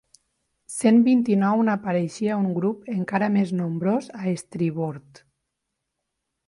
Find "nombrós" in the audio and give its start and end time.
3.61-4.13